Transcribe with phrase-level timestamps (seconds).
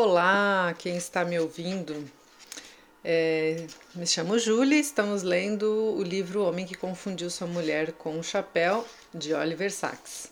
[0.00, 2.08] Olá, quem está me ouvindo?
[3.02, 3.66] É,
[3.96, 8.22] me chamo Júlia, estamos lendo o livro O Homem que Confundiu Sua Mulher com o
[8.22, 10.30] Chapéu, de Oliver Sacks.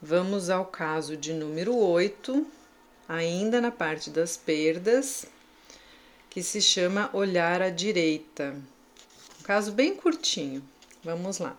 [0.00, 2.46] Vamos ao caso de número 8,
[3.08, 5.26] ainda na parte das perdas,
[6.30, 8.54] que se chama Olhar à Direita.
[9.40, 10.62] Um caso bem curtinho.
[11.02, 11.56] Vamos lá.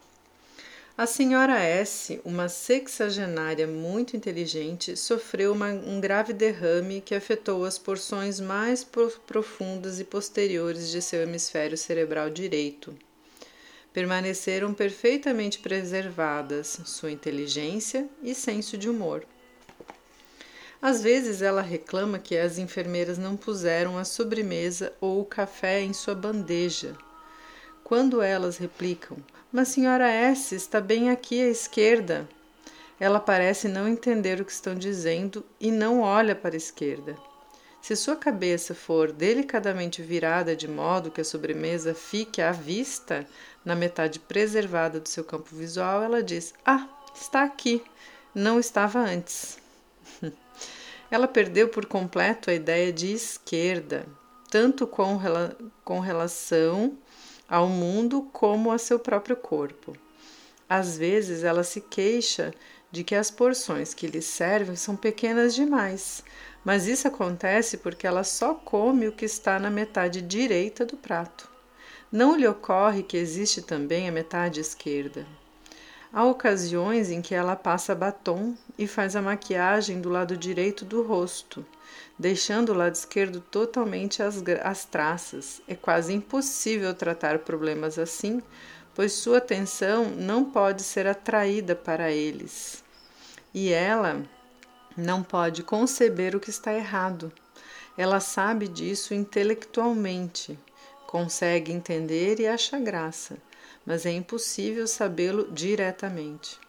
[0.98, 7.77] A senhora S., uma sexagenária muito inteligente, sofreu uma, um grave derrame que afetou as
[7.77, 12.98] porções mais profundas e posteriores de seu hemisfério cerebral direito.
[13.94, 19.23] Permaneceram perfeitamente preservadas sua inteligência e senso de humor.
[20.81, 25.94] Às vezes ela reclama que as enfermeiras não puseram a sobremesa ou o café em
[25.94, 26.98] sua bandeja.
[27.88, 29.16] Quando elas replicam,
[29.50, 32.28] mas senhora S está bem aqui à esquerda.
[33.00, 37.16] Ela parece não entender o que estão dizendo e não olha para a esquerda.
[37.81, 43.26] Se sua cabeça for delicadamente virada de modo que a sobremesa fique à vista,
[43.64, 47.81] na metade preservada do seu campo visual, ela diz: Ah, está aqui,
[48.36, 49.58] não estava antes.
[51.09, 54.06] ela perdeu por completo a ideia de esquerda,
[54.50, 55.17] tanto com,
[55.86, 56.98] com relação
[57.48, 59.95] ao mundo como a seu próprio corpo.
[60.70, 62.54] Às vezes ela se queixa
[62.92, 66.23] de que as porções que lhe servem são pequenas demais,
[66.64, 71.50] mas isso acontece porque ela só come o que está na metade direita do prato.
[72.12, 75.26] Não lhe ocorre que existe também a metade esquerda.
[76.11, 81.03] Há ocasiões em que ela passa batom e faz a maquiagem do lado direito do
[81.03, 81.66] rosto,
[82.17, 85.61] deixando o lado esquerdo totalmente as, as traças.
[85.67, 88.41] É quase impossível tratar problemas assim,
[88.95, 92.83] pois sua atenção não pode ser atraída para eles.
[93.53, 94.23] E ela
[94.95, 97.31] não pode conceber o que está errado.
[97.97, 100.58] Ela sabe disso intelectualmente,
[101.05, 103.37] consegue entender e acha graça,
[103.87, 106.59] mas é impossível sabê-lo diretamente.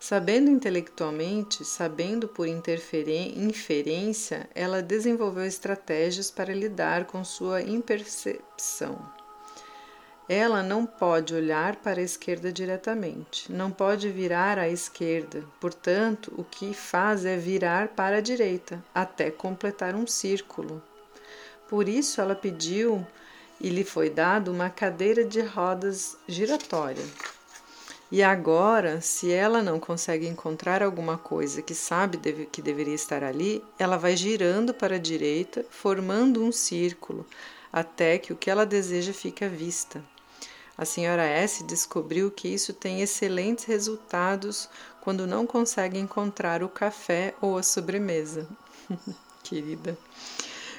[0.00, 8.98] Sabendo intelectualmente, sabendo por inferência, ela desenvolveu estratégias para lidar com sua impercepção.
[10.26, 16.42] Ela não pode olhar para a esquerda diretamente, não pode virar à esquerda, portanto, o
[16.42, 20.82] que faz é virar para a direita, até completar um círculo.
[21.68, 23.06] Por isso, ela pediu
[23.60, 27.04] e lhe foi dado uma cadeira de rodas giratória.
[28.10, 33.64] E agora, se ela não consegue encontrar alguma coisa que sabe que deveria estar ali,
[33.78, 37.26] ela vai girando para a direita, formando um círculo,
[37.72, 40.04] até que o que ela deseja fique à vista.
[40.78, 44.68] A senhora S descobriu que isso tem excelentes resultados
[45.00, 48.46] quando não consegue encontrar o café ou a sobremesa.
[49.42, 49.98] Querida.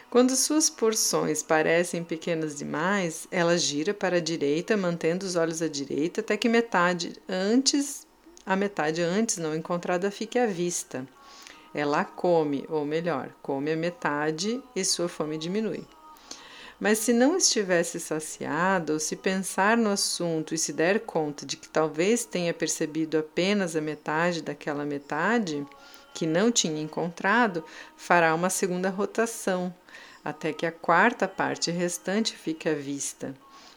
[0.10, 5.68] Quando suas porções parecem pequenas demais, ela gira para a direita, mantendo os olhos à
[5.68, 8.08] direita, até que metade antes,
[8.46, 11.06] a metade antes não encontrada fique à vista.
[11.74, 15.84] Ela come, ou melhor, come a metade e sua fome diminui.
[16.80, 21.58] Mas se não estivesse saciada, ou se pensar no assunto e se der conta de
[21.58, 25.66] que talvez tenha percebido apenas a metade daquela metade
[26.18, 27.64] que não tinha encontrado,
[27.96, 29.72] fará uma segunda rotação
[30.26, 33.36] até que a quarta parte restante fique à vista,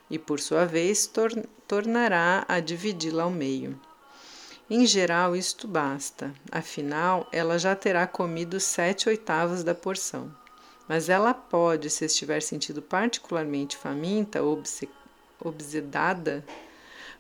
[0.09, 1.31] e por sua vez tor
[1.69, 3.79] tornará a dividi-la ao meio.
[4.71, 10.35] Em geral, isto basta, afinal, ela já terá comido sete oitavos da porção.
[10.89, 14.63] Mas ela pode, se estiver sentindo particularmente faminta ou
[15.45, 16.43] obsedada,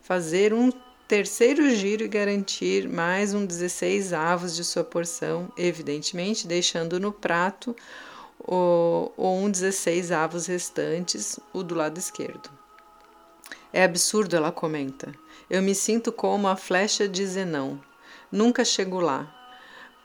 [0.01, 0.73] fazer um
[1.11, 7.75] terceiro giro e garantir mais um 16 avos de sua porção, evidentemente deixando no prato
[8.39, 12.49] ou, um 16 avos restantes, o do lado esquerdo.
[13.73, 15.13] É absurdo, ela comenta.
[15.51, 17.81] Eu me sinto como a flecha de Zenão.
[18.31, 19.29] Nunca chego lá.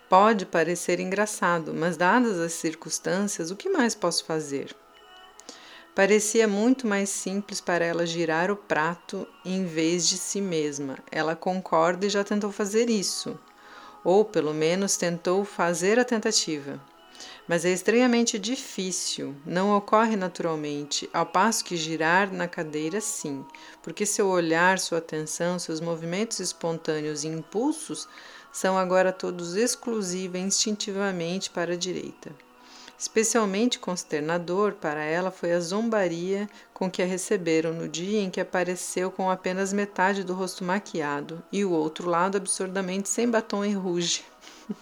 [0.09, 4.75] Pode parecer engraçado, mas dadas as circunstâncias, o que mais posso fazer?
[5.95, 10.97] Parecia muito mais simples para ela girar o prato em vez de si mesma.
[11.09, 13.39] Ela concorda e já tentou fazer isso,
[14.03, 16.81] ou pelo menos tentou fazer a tentativa.
[17.47, 23.45] Mas é estranhamente difícil, não ocorre naturalmente, ao passo que girar na cadeira sim,
[23.81, 28.05] porque seu olhar, sua atenção, seus movimentos espontâneos e impulsos
[28.51, 32.35] são agora todos exclusivos instintivamente para a direita.
[32.97, 38.39] Especialmente consternador para ela foi a zombaria com que a receberam no dia em que
[38.39, 43.73] apareceu com apenas metade do rosto maquiado e o outro lado absurdamente sem batom e
[43.73, 44.23] ruge.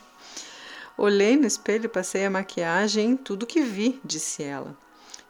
[0.95, 4.77] Olhei no espelho e passei a maquiagem em tudo que vi, disse ela.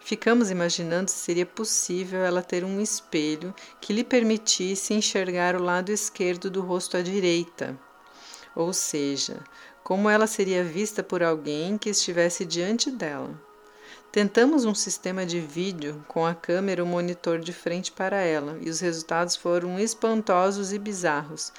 [0.01, 5.93] Ficamos imaginando se seria possível ela ter um espelho que lhe permitisse enxergar o lado
[5.93, 7.79] esquerdo do rosto à direita.
[8.53, 9.41] Ou seja,
[9.83, 13.31] como ela seria vista por alguém que estivesse diante dela.
[14.11, 18.57] Tentamos um sistema de vídeo com a câmera e o monitor de frente para ela,
[18.61, 21.51] e os resultados foram espantosos e bizarros,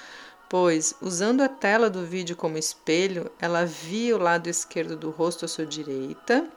[0.49, 5.45] pois, usando a tela do vídeo como espelho, ela via o lado esquerdo do rosto
[5.45, 6.47] à sua direita,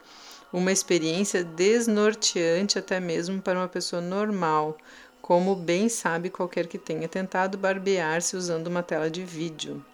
[0.52, 4.78] uma experiência desnorteante até mesmo para uma pessoa normal,
[5.20, 9.84] como bem sabe qualquer que tenha tentado barbear-se usando uma tela de vídeo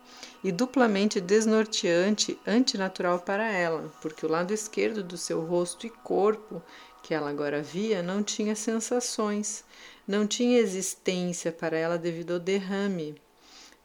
[0.44, 6.62] e duplamente desnorteante, antinatural para ela, porque o lado esquerdo do seu rosto e corpo,
[7.02, 9.64] que ela agora via, não tinha sensações,
[10.06, 13.14] não tinha existência para ela devido ao derrame.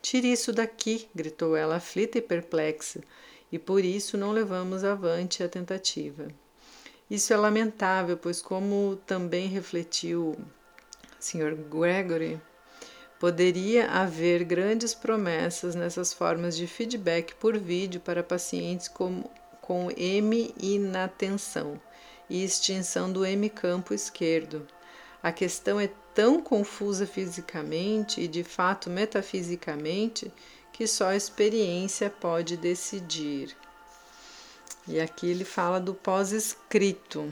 [0.01, 2.99] Tire isso daqui, gritou ela aflita e perplexa,
[3.49, 6.27] e por isso não levamos avante a tentativa.
[7.09, 10.37] Isso é lamentável, pois, como também refletiu
[11.19, 11.55] Sr.
[11.55, 12.39] Gregory,
[13.19, 19.25] Poderia haver grandes promessas nessas formas de feedback por vídeo para pacientes com,
[19.59, 21.79] com M inatenção
[22.29, 24.65] e extinção do M campo esquerdo.
[25.21, 30.31] A questão é tão confusa fisicamente e de fato metafisicamente
[30.71, 33.53] que só a experiência pode decidir.
[34.87, 37.29] E aqui ele fala do pós-escrito.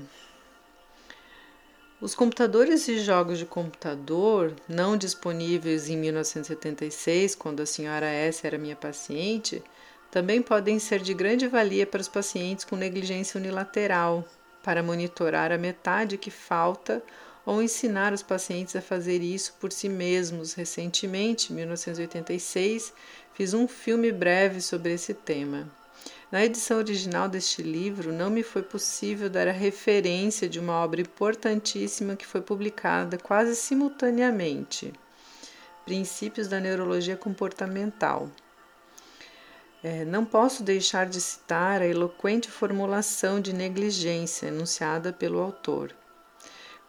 [2.00, 8.56] Os computadores de jogos de computador, não disponíveis em 1976, quando a senhora S era
[8.56, 9.64] minha paciente,
[10.12, 14.24] também podem ser de grande valia para os pacientes com negligência unilateral,
[14.62, 17.02] para monitorar a metade que falta
[17.44, 20.54] ou ensinar os pacientes a fazer isso por si mesmos.
[20.54, 22.94] Recentemente, em 1986,
[23.34, 25.68] fiz um filme breve sobre esse tema.
[26.30, 31.00] Na edição original deste livro, não me foi possível dar a referência de uma obra
[31.00, 34.92] importantíssima que foi publicada quase simultaneamente:
[35.86, 38.30] Princípios da Neurologia Comportamental.
[39.82, 45.96] É, não posso deixar de citar a eloquente formulação de negligência enunciada pelo autor.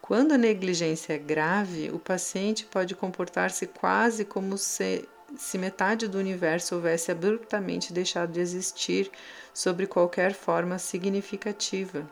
[0.01, 5.07] Quando a negligência é grave, o paciente pode comportar-se quase como se
[5.39, 9.09] se metade do universo houvesse abruptamente deixado de existir
[9.53, 12.05] sobre qualquer forma significativa.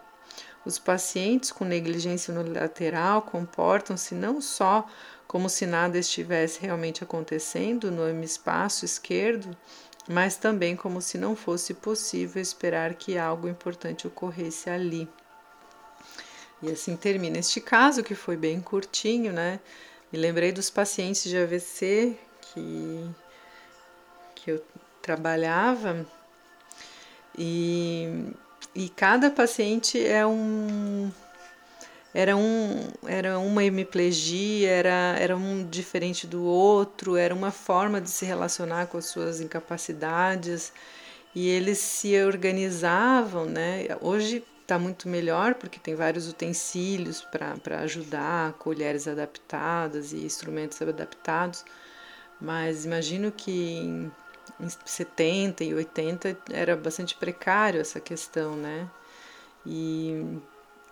[0.65, 4.88] Os pacientes com negligência unilateral comportam-se não só
[5.27, 9.56] como se nada estivesse realmente acontecendo no hemispaço esquerdo,
[10.07, 15.06] mas também como se não fosse possível esperar que algo importante ocorresse ali.
[16.62, 19.59] E assim termina este caso, que foi bem curtinho, né?
[20.13, 22.18] Me lembrei dos pacientes de AVC
[22.57, 23.09] que,
[24.36, 24.63] que eu
[25.01, 26.06] trabalhava.
[27.38, 28.31] E,
[28.74, 31.12] e cada paciente é um
[32.13, 38.09] era um era uma hemiplegia era era um diferente do outro era uma forma de
[38.09, 40.74] se relacionar com as suas incapacidades.
[41.36, 43.86] E eles se organizavam né?
[44.01, 51.63] Hoje está muito melhor porque tem vários utensílios para ajudar colheres adaptadas e instrumentos adaptados
[52.39, 54.12] mas imagino que em,
[54.86, 58.89] 70 e 80 era bastante precário essa questão, né?
[59.65, 60.39] E,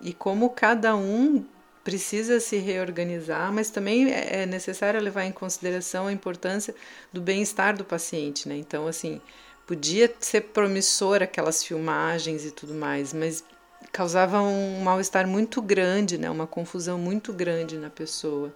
[0.01, 1.45] e como cada um
[1.83, 6.75] precisa se reorganizar, mas também é, é necessário levar em consideração a importância
[7.13, 8.57] do bem-estar do paciente, né?
[8.57, 9.21] Então, assim,
[9.67, 13.43] podia ser promissor aquelas filmagens e tudo mais, mas
[13.91, 16.29] causava um mal-estar muito grande, né?
[16.29, 18.53] Uma confusão muito grande na pessoa.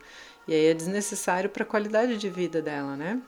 [0.49, 3.21] E aí é desnecessário para a qualidade de vida dela, né?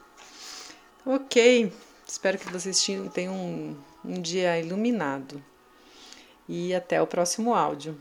[1.06, 1.72] Ok,
[2.08, 5.40] espero que vocês tenham um, um dia iluminado.
[6.50, 7.96] E até o próximo áudio.